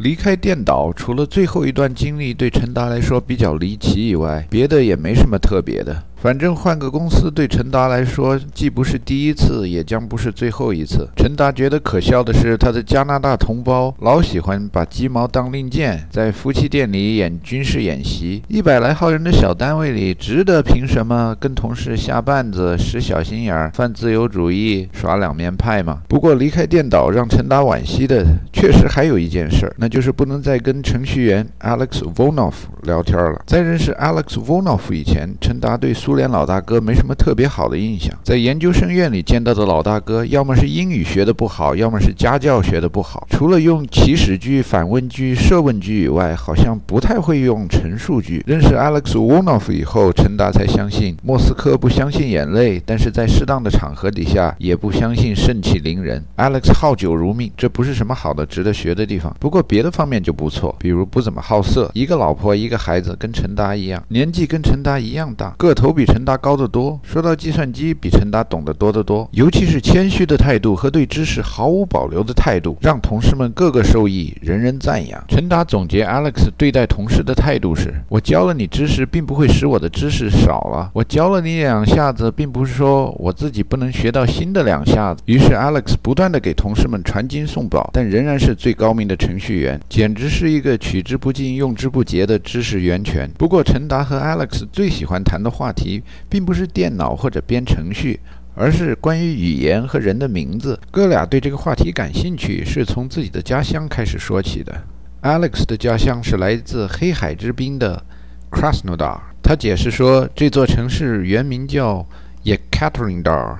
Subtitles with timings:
[0.00, 6.02] 离开电岛，除了最后一段经历对陈达来说比较离奇以外，别的也没什么特别的。
[6.20, 11.08] 反正换个公司对陈达来说，既不是第一次，也将不是最后一次。
[11.16, 18.42] 陈达觉得可笑的是，他的加拿大同胞老喜欢把鸡毛当令箭，在夫妻店里演军事演习。
[18.48, 26.02] 一百来号人的小单位里，值得凭什么跟同事下绊子、使小心眼儿、犯自由主义、耍两面派吗？
[26.06, 32.52] 不过离开电脑让陈达惋惜的，确实还有一件事，那就是不能再跟程序员 Alex Vonov
[32.82, 33.40] 聊天了。
[33.46, 36.09] 在认识 Alex Vonov 以前，陈达对苏。
[36.10, 43.28] 苏联老大哥没什么特别好的印象，在研究生院里见到的老大哥，要么是英语学的不好，要么是家教学的不好。
[43.30, 48.42] 除了用祈使句、反问句、设问句以外，好像不太会用陈述句。
[48.44, 56.20] 认识 Alex Volnov 以后，陈达才相信莫斯科不相信眼泪，但是在适当的场合底下也不相信盛气凌人。
[56.38, 59.32] Alex 好酒如命，这不是什么好的值得学的地方。
[59.38, 65.99] 不过别的方面就不错，比如不怎么好色，一个老婆一个孩子，跟陈达一样，年纪跟陈达一样大，个头比。
[66.00, 69.28] 比陈达高得多，说到计算机，比陈达懂得多得多。
[69.32, 75.22] 尤其是谦虚的态度和对知识毫无保留的态度，让同事们个个受益，人人赞扬。
[75.28, 85.22] 陈达总结 Alex 对待同事的态度是：我教了你知识，并不会使我的知识少了；我教了你两下子，并不是说我自己不能学到新的两下子。
[85.26, 93.30] 于是 Alex 不断地给同事们传经送宝，但仍然是最高明的程序员，简直是一个取之不尽、用之不竭的知识源泉。
[93.36, 95.89] 不过，陈达和 Alex 最喜欢谈的话题。
[96.28, 98.20] 并不是电脑或者编程序，
[98.54, 100.78] 而是关于语言和人的名字。
[100.90, 104.82] 哥俩对这个话题感兴趣，是从自己的家乡开始说起的。
[105.22, 108.02] Alex 的家乡是来自黑海之滨的
[108.50, 109.18] Krasnodar。
[109.42, 112.06] 他解释说，这座城市原名叫
[112.44, 113.56] Yekaterinodar，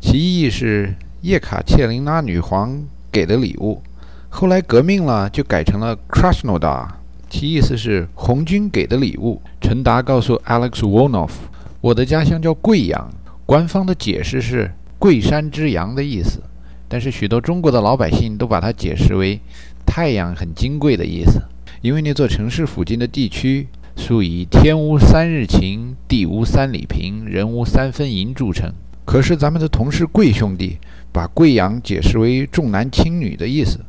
[0.00, 3.82] 其意是叶卡切琳娜女皇给的礼物。
[4.28, 6.88] 后来革命了，就改成了 Krasnodar，
[7.30, 9.40] 其意思是红军给的礼物。
[9.60, 11.30] 陈达告诉 Alex Volnov。
[11.84, 13.10] 我的家乡叫贵阳，
[13.44, 16.40] 官方的解释是“贵山之阳”的意思，
[16.88, 19.38] 但是许多中国的老百姓都把它解释为
[19.84, 21.42] “太阳很金贵”的意思。
[21.82, 28.72] 因为那座城市附近的地区素以“天无三日晴，地无三里平，人无三分银”著称。
[29.04, 30.78] 可是咱们的同事贵兄弟
[31.12, 33.80] 把贵阳解释为重男轻女的意思，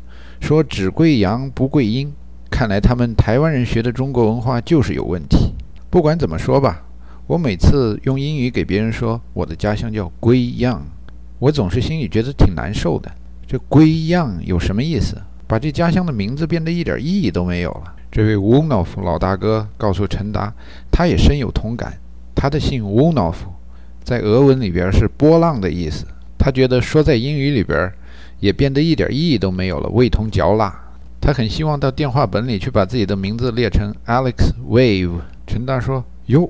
[0.41, 2.11] 说只贵阳不贵阴。
[2.51, 5.53] 看来他们台湾人学的中国文化就是有问题。
[5.89, 6.81] 不管怎么说吧。
[7.27, 10.85] 我每次用英语给别人说我的家乡叫归样，
[11.39, 13.11] 我总是心里觉得挺难受的。
[13.47, 15.17] 这归样有什么意思？
[15.47, 17.95] 把这家乡的名字变得一点意义都没有了。
[18.11, 20.53] 这位 w o n o f 老大哥告诉陈达，
[20.91, 21.97] 他也深有同感。
[22.35, 23.47] 他的姓 w o n o f
[24.03, 26.05] 在俄文里边是波浪的意思。
[26.37, 27.91] 他觉得说在英语里边
[28.39, 30.73] 也变得一点意义都没有了，味同嚼蜡。
[31.19, 35.21] 他很希望到电话本里去把自己的名字列成 Alex Wave。
[35.47, 36.47] 陈达说：“哟。”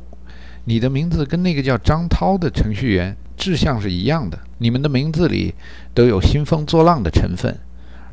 [0.68, 5.54] 你的名字跟那个叫张涛的程序员志向是一样的，你们的名字里
[5.94, 7.56] 都有兴风作浪的成分，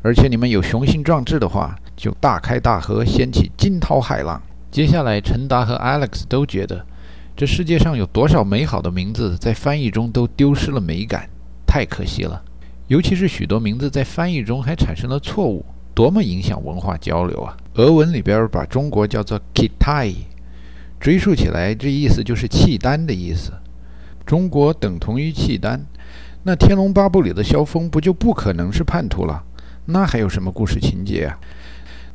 [0.03, 4.39] 而且你们有雄心壮志的话，就大开大合，掀起惊涛骇浪。
[4.69, 6.85] 接下来，陈达和 Alex 都觉得，
[7.35, 11.27] 这世界上有多少美好的名字在翻译中都丢失了美感，
[11.65, 12.43] 太可惜了。
[12.87, 15.65] 尤其是许多名字在翻译中还产生了错误，
[15.95, 17.57] 多么影响文化交流啊！
[17.75, 20.13] 俄文里边把中国叫做 Kitai。
[21.03, 23.51] 追溯起来，这意思就是契丹的意思。
[24.25, 25.85] 中国等同于契丹，
[26.43, 29.43] 那《天龙八部》里的萧峰不就不可能是叛徒了？
[29.87, 31.37] 那还有什么故事情节啊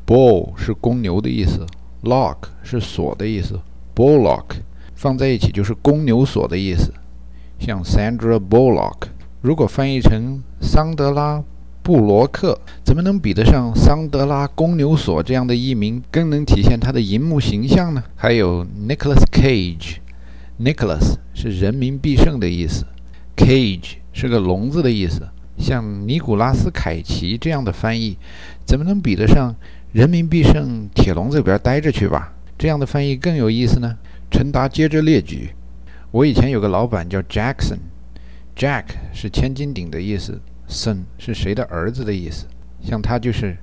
[0.06, 1.66] ？Bull 是公牛的意思
[2.02, 3.60] ，Lock 是锁的意思
[3.94, 4.62] ，Bulllock
[4.94, 6.90] 放在一起就是公牛锁的意思。
[7.58, 9.08] 像 Sandra Bullock，
[9.42, 11.44] 如果翻译成桑德拉。
[11.88, 18.04] 布罗克怎么能比得上桑德拉公牛所这样的艺名，更能体现他的银幕形象呢？
[18.14, 22.84] 还有 Nicholas Cage，Nicholas 是人民必胜的意思
[23.34, 25.30] ，Cage 是个笼子的意思。
[25.56, 28.18] 像尼古拉斯凯奇这样的翻译，
[28.66, 29.54] 怎么能比得上
[29.92, 32.34] 人民必胜铁笼子里边待着去吧？
[32.58, 33.96] 这样的翻译更有意思呢。
[34.30, 35.54] 陈达接着列举，
[36.10, 38.84] 我以前有个老板叫 Jackson，Jack
[39.14, 40.38] 是千斤顶的意思。
[40.68, 42.46] Son 是谁的儿子的意思？
[42.82, 43.56] 像他就是，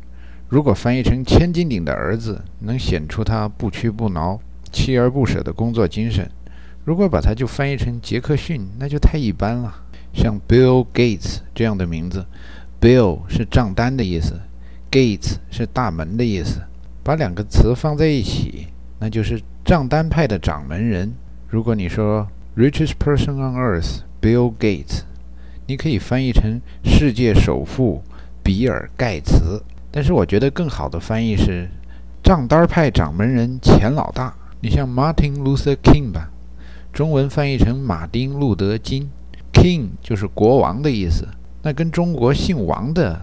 [0.49, 4.39] 如果翻译成千斤顶的儿子，能显出他不屈不挠、
[4.71, 6.25] 锲而不舍的工作精神；
[6.83, 9.83] 如果把它就翻译成杰克逊，那就太一般了。
[10.13, 12.25] 像 Bill Gates 这样的名字
[12.81, 14.39] ，Bill 是账单的意思
[14.91, 16.61] ，Gates 是大门的意思，
[17.03, 18.67] 把两个词放在一起，
[18.99, 21.13] 那就是账单派的掌门人。
[21.47, 25.01] 如果你说 Richest person on earth Bill Gates。
[25.67, 28.03] 你可以翻译成世界首富
[28.43, 31.67] 比尔盖茨，但是我觉得更好的翻译是
[32.23, 34.33] 账单派掌门人钱老大。
[34.61, 36.29] 你像 Martin Luther King 吧，
[36.93, 39.09] 中文翻译成马丁路德金
[39.53, 41.27] ，King 就是国王的意思，
[41.61, 43.19] 那跟中国姓王的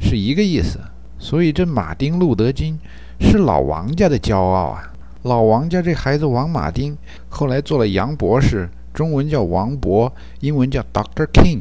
[0.00, 0.78] 是一个意思。
[1.18, 2.78] 所以这马丁路德金
[3.20, 4.92] 是老王家的骄傲啊！
[5.22, 6.98] 老王家这孩子王马丁
[7.28, 11.60] 后来做了杨博士，中文叫王博，英文叫 Doctor King，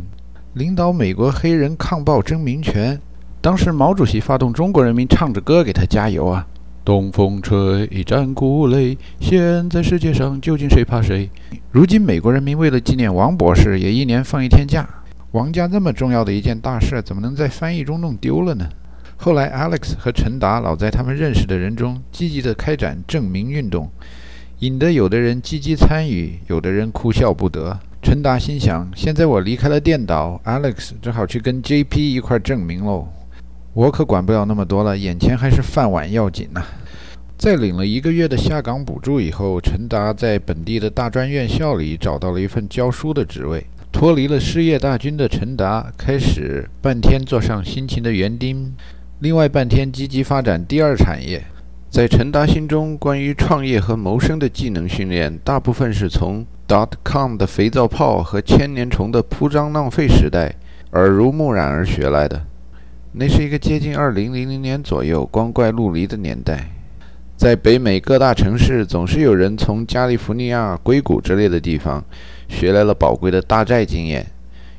[0.53, 3.00] 领导美国黑人抗暴争民权。
[3.39, 6.45] 当时毛主席发动中国人民唱着歌给他加油啊！
[6.83, 11.30] 东风吹，战鼓擂，现在世界上究竟谁怕谁？
[11.71, 14.88] 如今美国人民为了纪念王博士，也一年放一天假。
[15.31, 18.68] 王家这么重要的一件大事，怎么能在翻译中弄丢了呢？
[19.15, 23.89] 后来，Alex 和陈达老在他们认识的人中积极地开展证明运动，
[24.59, 27.80] 引得有的人积极参与，有的人哭笑不得。
[28.01, 33.07] 陈达心想：现在我离开了电导，Alex 只好去跟 JP 一块证明喽。
[33.74, 36.63] 我可管不了那么多了，眼前还是饭碗要紧呐！
[37.38, 43.65] 在领了一个月的下岗补助以后，陈达在本地的大专院校里找到了一份教书的职位。
[43.92, 48.74] 脱离了失业大军的陈达，开始半天坐上辛勤的园丁，
[49.19, 51.44] 另外半天积极发展第二产业。
[51.89, 60.56] 在陈达心中，关于创业和谋生的技能训练，大部分是从 dot com 的肥皂泡和千年虫的铺张浪费时代
[60.94, 62.46] 耳濡目染而学来的。
[63.12, 66.72] 那是一个接近二零零零年左右光怪陆离的年代，
[67.36, 72.02] 在北美各大城市，总是有人从加利福尼亚、硅谷之类的地方
[72.48, 74.26] 学来了宝贵的大寨经验，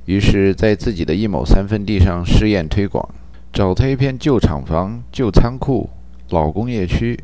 [0.07, 3.07] 于是，在自己的一亩三分地上试验推广，
[3.53, 5.91] 找他一片旧厂房、旧仓库、
[6.31, 7.23] 老工业区，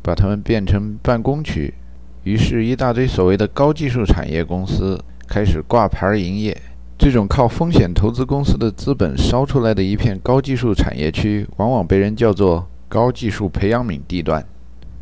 [0.00, 1.74] 把它们变成办公区，
[2.24, 6.56] 于是，一大堆所谓的高技术产业公司开始挂牌营业。
[6.96, 14.44] 这种靠风险投资公司的资本烧出来的一片高技术产业区，往往被人叫做高技术培养皿地段。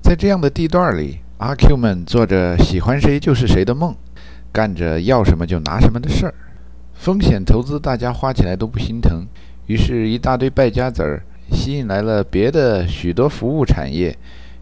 [0.00, 3.94] 在这样的地段里，阿 Q 们做着喜欢谁就是谁的梦，
[4.50, 6.34] 干着要什么就拿什么的事儿。
[6.94, 9.26] 风险投资大家花起来都不心疼，
[9.66, 11.22] 于是，一大堆败家子儿
[11.52, 14.16] 吸引来了别的许多服务产业，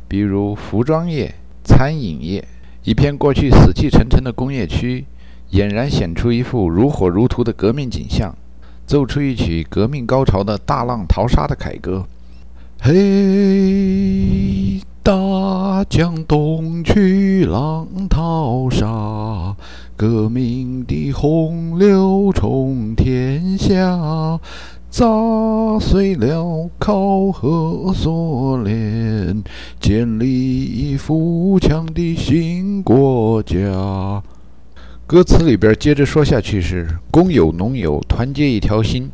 [0.09, 1.33] 比如服装业、
[1.69, 2.49] 餐饮业，
[2.83, 5.05] 一片过去死气沉沉的工业区。
[5.53, 8.35] 俨然显出一副如火如荼的革命景象，
[8.87, 12.07] 奏出一曲革命高潮的大浪淘沙的凯歌。
[12.81, 19.57] 嘿，大江东去，浪淘沙，
[19.97, 24.39] 革命的洪流冲天下，
[24.91, 25.05] 砸
[25.79, 29.45] 碎了考核锁链，
[29.79, 34.23] 建立富强的新国家。
[35.07, 39.11] 歌词里边接着说下去是：工友农友，团结一条心，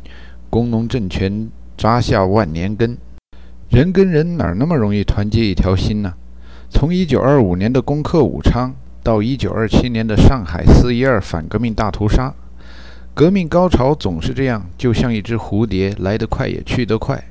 [0.49, 2.97] 工农政权扎下万年根。
[3.69, 6.13] 人跟人哪那么容易团结一条心呢？
[6.69, 8.73] 从1925年的攻克武昌
[9.03, 12.33] 到1927年的上海四一二反革命大屠杀，
[13.15, 17.23] 革命高潮总是这样，就像一只蝴蝶，来得快也去得快。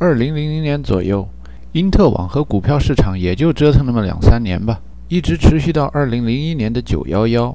[0.00, 1.28] 2000年左右，
[1.70, 7.54] 因特网和股票市场也就折腾那么两三年吧，一直持续到2001年的911。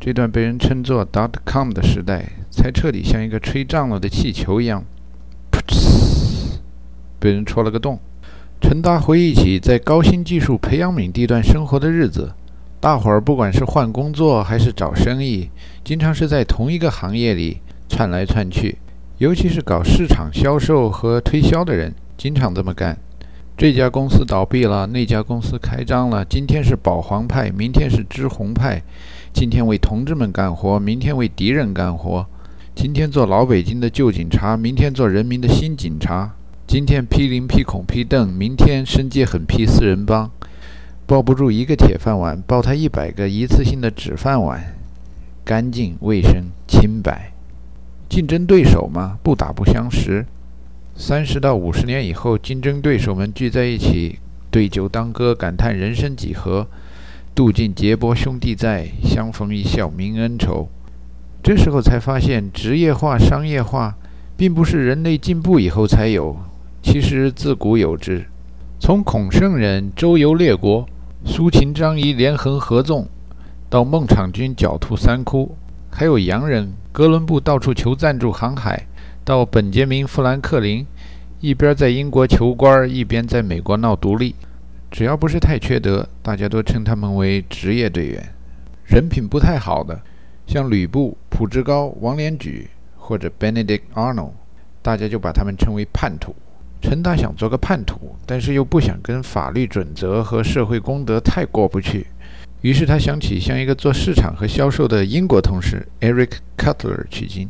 [0.00, 4.82] 这段被人称作 “dot com” 的时代，才彻底像一个吹胀了的气球一样，
[5.52, 6.58] 噗呲，
[7.20, 8.00] 被人戳了个洞。
[8.60, 12.32] 陈达回忆起在高新技术培养皿地段生活的日子，
[12.84, 15.48] 大伙儿不管是换工作还是找生意，
[15.82, 18.76] 经常是在同一个行业里窜来窜去。
[19.16, 22.98] 尤其是搞市场销售和推销的人，经常这么干。
[23.56, 26.22] 这家公司倒闭了，那家公司开张了。
[26.26, 28.82] 今天是保皇派，明天是知红派。
[29.32, 32.26] 今天为同志们干活，明天为敌人干活；
[32.74, 36.32] 今天做老北京的旧警察，明天做人民的新警察；
[36.66, 40.30] 今天批林批孔批邓，明天申诫狠批四人帮。
[41.06, 44.74] 抱不住一个铁饭碗，抱他一百个一次性的纸饭碗。
[45.44, 47.32] 干净、卫生、清白。
[48.08, 50.24] 竞争对手嘛，不打不相识。
[50.96, 54.18] 三十到五十年以后，竞争对手们聚在一起，
[54.50, 56.66] 对酒当歌，感叹人生几何。
[57.34, 60.68] 渡尽劫波兄弟在，相逢一笑泯恩仇。
[61.42, 63.96] 这时候才发现，职业化、商业化，
[64.36, 66.36] 并不是人类进步以后才有，
[66.82, 68.24] 其实自古有之。
[68.78, 70.86] 从孔圣人周游列国，
[71.26, 73.08] 苏秦张仪连横合纵，
[73.70, 75.56] 到孟尝君狡兔三窟，
[75.90, 78.86] 还有洋人哥伦布到处求赞助航海，
[79.24, 80.86] 到本杰明富兰克林
[81.40, 84.34] 一边在英国求官，一边在美国闹独立。
[84.90, 88.32] 只要不是太缺德，大家都称他们为职业队员。
[88.84, 89.98] 人品不太好的，
[90.46, 94.32] 像吕布、蒲志高、王连举或者 Benedict Arnold，
[94.82, 96.36] 大家就把他们称为叛徒。
[96.84, 102.06] 陈达想做个叛徒，但是又不想跟法律准则和社会公德太过不去。
[102.60, 107.48] 于是他想起向一个做市场和销售的英国同事 Eric Cutler 取经。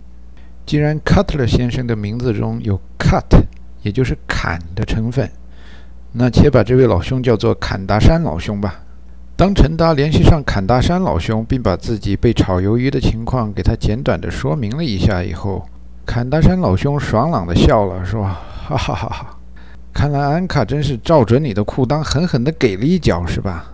[0.65, 3.25] 既然 Cutler 先生的名字中有 cut，
[3.83, 5.29] 也就是砍的成分，
[6.13, 8.83] 那且把这位老兄叫做坎达山老兄吧。
[9.37, 15.69] 当陈达联系上坎大山老兄，并把自己被炒鱿鱼的情况给他简短的说明了一下以后，
[16.07, 18.31] 坎大山老兄爽朗的笑了，说
[18.67, 19.39] ：“哈哈哈哈，
[19.93, 23.67] 看来安卡真是照准你的裤裆狠狠的给了一脚，是吧？”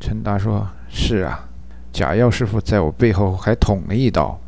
[0.00, 0.66] 陈达说。
[0.90, 1.44] 是啊，
[1.92, 4.40] 假药师傅在我背后还捅了一刀，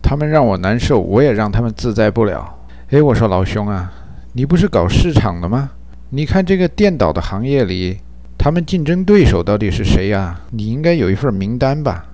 [0.00, 2.58] 他们让我难受，我也让他们自在不了。
[2.88, 3.92] 哎，我说老兄啊，
[4.32, 5.72] 你不是搞市场的吗？
[6.08, 7.98] 你看这个电导的行业里，
[8.38, 10.40] 他们竞争对手到底是谁呀？
[10.52, 12.06] 你应该有一份名单吧？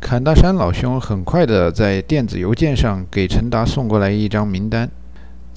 [0.00, 4.90] 坎大山老兄很快的在电子邮件上给陈达送过来一张名单。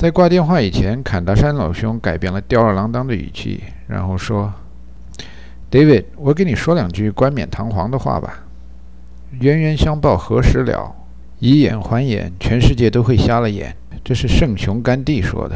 [0.04, 4.54] 在挂电话以前，坎大山老兄改变了吊儿郎当的语气，然后说。
[5.72, 8.44] David，我跟你说两句冠冕堂皇的话吧。
[9.40, 10.94] 冤冤相报何时了？
[11.40, 13.74] 以眼还眼，全世界都会瞎了眼。
[14.04, 15.56] 这是圣雄甘地说的。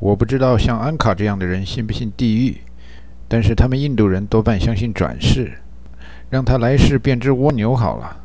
[0.00, 2.56] 我不知道像安卡这样的人信不信地狱，
[3.28, 5.52] 但是他们印度人多半相信转世。
[6.28, 8.16] 让他来世变只蜗牛好了。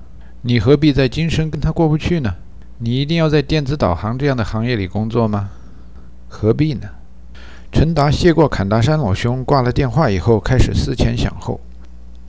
[0.42, 2.34] 你何必在今生跟他过不去呢？
[2.82, 5.50] 你一定要在电子导航这样的行业里工作吗？
[6.30, 6.88] 何必呢？
[7.74, 11.60] 陈达谢过坎大山老兄，挂了电话以后，开始思前想后。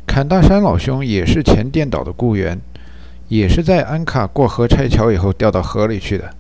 [0.09, 2.61] 坎大山老兄也是前电导的雇员，
[3.29, 6.31] 也是在安卡过河拆桥以后掉到河里去的。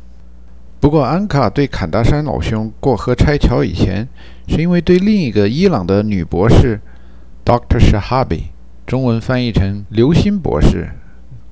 [0.81, 4.09] 不过，安卡对坎大山老兄过河拆桥以前，
[4.49, 6.81] 是因为对另一个伊朗的女博士
[7.45, 7.79] Dr.
[7.79, 8.47] Shahabi，
[8.89, 10.89] 中文翻译成刘星博士，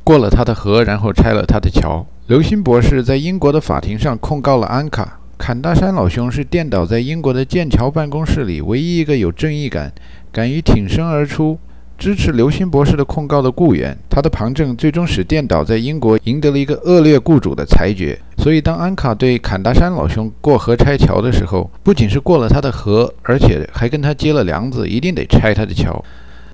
[0.03, 2.05] 过了他的河，然后拆了他的桥。
[2.29, 5.19] 刘星博士在英国的法庭上控告了安卡。
[5.39, 9.91] 坎大山老兄是电导在英国的剑桥办公室里唯一一个有正义感、
[10.31, 11.59] 敢于挺身而出
[11.97, 13.97] 支持刘星博士的控告的雇员。
[14.11, 18.21] 他的旁证最终使电导在英国赢得了一个恶劣雇主的裁决。
[18.37, 26.05] 所以，当安卡对坎大山老兄过河拆桥的时候，不仅是过了他的河，而且还跟他接了梁子，一定得拆他的桥。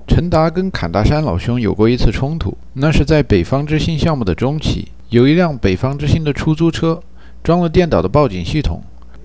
[0.07, 6.99] 陈达跟坎大山老兄有过一次冲突，那是在北方之星项目的中期，有一辆北方之星的出租车。
[7.41, 8.81] 装了电导的报警系统。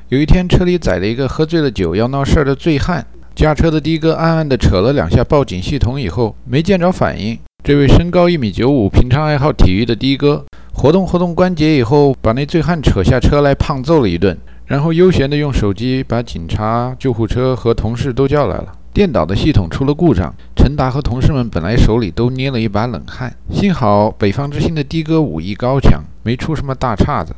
[0.09, 3.04] 有一天，车里载了一个喝醉了酒要闹事儿的醉汉。
[3.35, 7.37] 驾车的的哥暗暗地扯了两下报警系统以后，没见着反应。
[7.64, 18.75] 这位身高一米九五、平常爱好体育的的哥，活动活动关节以后，把那醉汉扯下车来胖揍了一顿，然后悠闲地用手机把警察、救护车和同事都叫来了。
[18.92, 23.32] 电导的系统出了故障，陈达和同事们本来手里都捏了一把冷汗。
[23.49, 27.32] 幸好北方之星的的哥武艺高强，没出什么大岔子。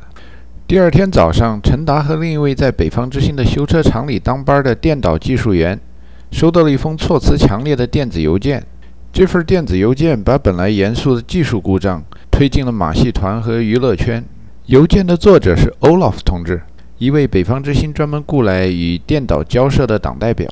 [0.65, 5.79] 第二天早上，陈达和另一位在北方之星的修车厂里当班的电导技术员，
[6.31, 8.65] 收到了一封措辞强烈的电子邮件。
[9.11, 14.25] 这份电子邮件把本来严肃的技术故障推进了马戏团和娱乐圈。
[14.65, 16.63] 邮件的作者是 Olaf 同志，
[16.97, 20.47] 一位北方之星专门雇来与电导交涉的党代表。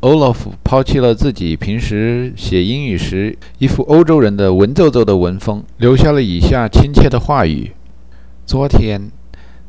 [0.00, 7.72] Olaf 抛弃了自己平时写英语时一副欧洲人的文绉绉的文风，留下了以下亲切的话语：
[8.46, 9.10] 昨天。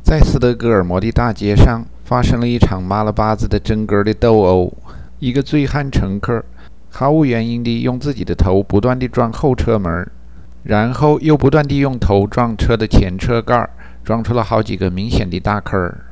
[0.02, 4.74] 在斯德哥尔摩的大街上，发生了一场妈了巴子的真格的斗殴。
[5.20, 6.46] 一个醉汉乘客
[6.90, 10.10] 毫无原因地用自己的头不断地撞后车门，
[10.64, 13.70] 然后又不断地用头撞车的前车盖，
[14.06, 16.06] 撞出了好几个明显的大坑儿。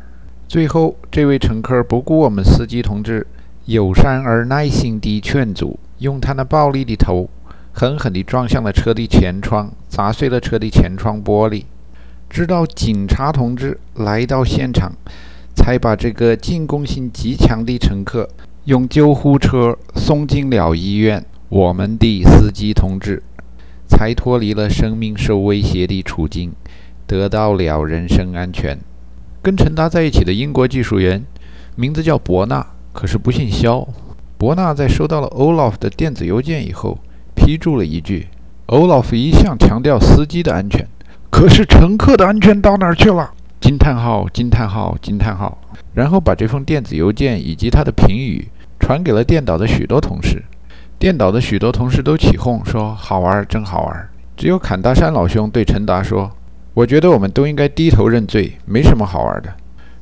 [0.50, 3.26] 最后，这位乘客不顾我们司机同志
[3.70, 7.30] 友善而耐心地劝阻，用他那暴力的头
[7.72, 11.66] 狠狠地撞向了车的前窗，砸碎了车的前窗玻璃。
[12.32, 14.94] 直到警察同志来到现场，
[15.56, 18.28] 才把这个进攻性极强的乘客
[18.66, 21.24] 用救护车送进了医院。
[21.50, 23.22] 我们的司机同志
[23.88, 26.54] 才脱离了生命受威胁的处境，
[27.06, 28.80] 得到了人身安全。
[29.44, 31.24] 跟陈达在一起的英国技术员
[31.76, 32.66] 名字叫伯纳，
[33.00, 33.88] 可是不姓肖。
[34.38, 36.98] 伯纳在收到了 Olaf 的电子邮件以后，
[37.34, 38.28] 批注了一句
[38.68, 40.86] ：“Olaf 一向强调司机的安全。”
[41.32, 43.32] 可是乘客的安全到哪儿去了？
[43.62, 44.28] 惊叹号！
[44.34, 44.98] 惊叹号！
[45.02, 45.58] 惊叹号！
[45.94, 48.50] 然后把这封电子邮件以及他的评语
[48.82, 50.44] 传给了电导的许多同事。
[50.98, 56.30] 电导的许多同事都起哄说：“好玩，真好玩。”只有坎大山老兄对陈达说
[56.76, 59.54] ：“我觉得我们都应该低头认罪，没什么好玩的。”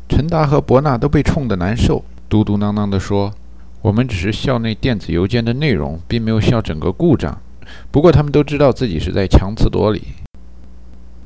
[0.09, 3.33] 陈达和伯纳都被冲得难受，嘟嘟囔囔地说
[3.81, 7.39] ：“我们只是校内电子邮件的内容，并没有校整个故障。
[7.89, 10.01] 不过他们都知道自己是在强词夺理。”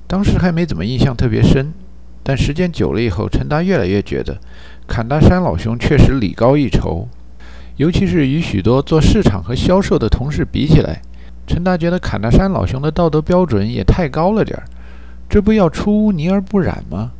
[0.05, 1.73] 当时还没怎么印象特别深，
[2.21, 4.39] 但时间久了以后，陈达越来越觉得
[4.85, 7.07] 坎大山老兄确实礼高一筹，
[7.77, 11.01] 尤其是与许多做市场和销售的同事比起来，
[11.47, 14.65] 陈达觉得坎大山老兄的道德标准也太高了点儿。
[15.27, 17.13] 这不要出污泥而不染吗？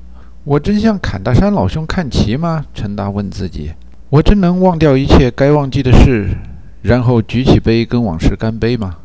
[0.44, 2.66] 我真向坎大山老兄看齐吗？
[2.74, 3.74] 陈达问自己。
[4.10, 6.30] 我真能忘掉一切该忘记的事，
[6.82, 8.98] 然后举起杯跟往事干杯吗？